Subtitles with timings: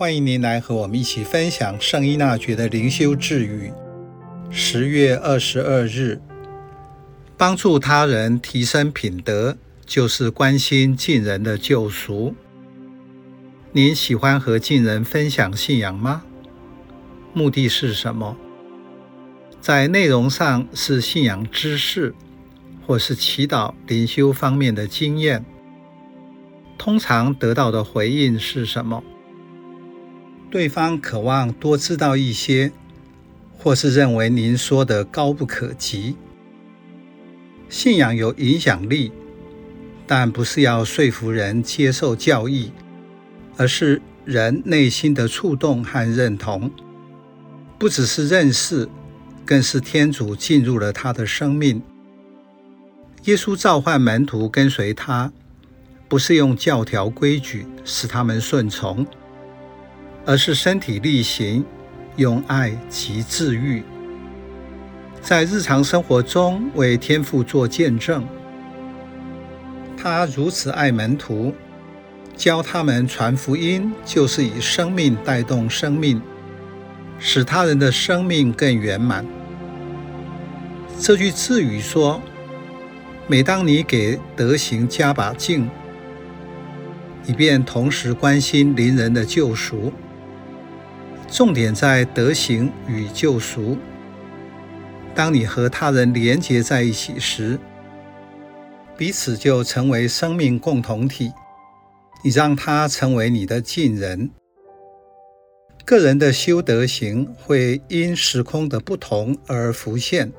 [0.00, 3.70] 欢迎您来和我们一起分享圣依纳爵的灵修智语。
[4.48, 6.18] 十月二十二日，
[7.36, 12.34] 帮助他人提升品德，就是关心近人的救赎。
[13.72, 16.22] 您喜欢和近人分享信仰吗？
[17.34, 18.34] 目的是什么？
[19.60, 22.14] 在内容上是信仰知识，
[22.86, 25.44] 或是祈祷灵修方面的经验。
[26.78, 29.04] 通常得到的回应是什么？
[30.50, 32.72] 对方渴望多知道一些，
[33.56, 36.16] 或是认为您说的高不可及。
[37.68, 39.12] 信仰有影响力，
[40.06, 42.72] 但不是要说服人接受教义。
[43.56, 46.70] 而是人内心的触动和认同，
[47.78, 48.88] 不只是认识，
[49.44, 51.82] 更是天主进入了他的生命。
[53.24, 55.30] 耶稣召唤门徒跟随他，
[56.08, 59.06] 不是用教条规矩使他们顺从，
[60.26, 61.64] 而是身体力行，
[62.16, 63.82] 用爱及治愈，
[65.20, 68.26] 在日常生活中为天父做见证。
[69.96, 71.54] 他如此爱门徒。
[72.36, 76.22] 教他们传福音，就是以生命带动生命，
[77.18, 79.26] 使他人的生命更圆满。
[80.98, 82.18] 这句智语说：
[83.26, 85.68] 每当你给德行加把劲，
[87.26, 89.92] 以便同时关心邻人的救赎，
[91.30, 93.78] 重点在德行与救赎。
[95.14, 97.58] 当你和他人连结在一起时，
[98.96, 101.32] 彼此就成为生命共同体。
[102.22, 104.30] 你让他成为你的近人。
[105.86, 110.30] 个人的修德行会因时空的不同而浮现，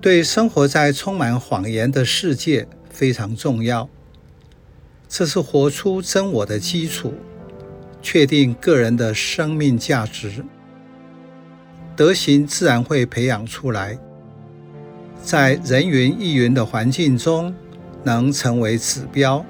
[0.00, 3.88] 对生活在充满谎言的世界非常重要。
[5.08, 7.14] 这是活出真我的基础，
[8.02, 10.44] 确定个人的生命价值。
[11.96, 13.98] 德行自然会培养出来，
[15.22, 17.54] 在人云亦云的环境中，
[18.02, 19.44] 能成为指标。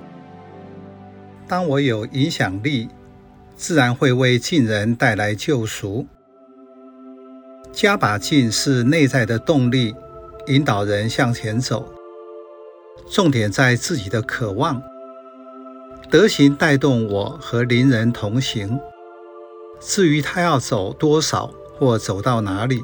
[1.46, 2.88] 当我有影响力，
[3.56, 6.06] 自然会为近人带来救赎。
[7.72, 9.94] 加把劲是内在的动力，
[10.48, 11.88] 引导人向前走。
[13.08, 14.82] 重点在自己的渴望，
[16.10, 18.80] 德行带动我和邻人同行。
[19.78, 21.48] 至于他要走多少
[21.78, 22.82] 或走到哪里，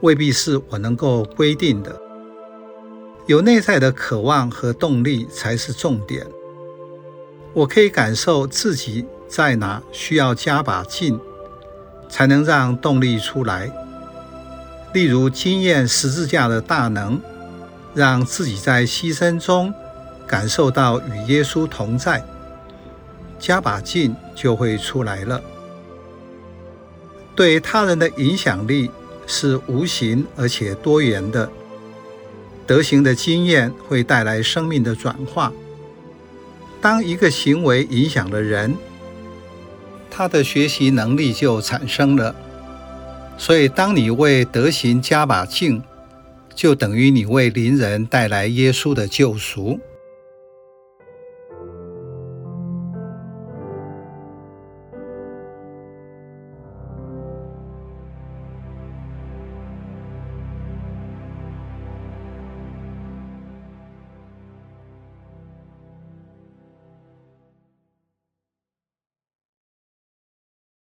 [0.00, 1.96] 未必是我能够规定的。
[3.26, 6.26] 有内在的渴望和动力才是重点。
[7.52, 11.20] 我可以感受自己在哪需要加把劲，
[12.08, 13.70] 才能让动力出来。
[14.92, 17.20] 例如，经验十字架的大能，
[17.94, 19.72] 让自己在牺牲中
[20.26, 22.22] 感受到与耶稣同在，
[23.42, 25.42] 加把劲就会出来了。
[27.34, 28.88] 对他人的影响力
[29.26, 31.50] 是无形而且多元的，
[32.64, 35.52] 德行的经验会带来生命的转化。
[36.80, 38.76] 当一个行为影响了人，
[40.08, 42.32] 他的学习能力就产生了。
[43.36, 45.82] 所以，当你为德行加把劲，
[46.54, 49.80] 就等于你为邻人带来耶稣的救赎。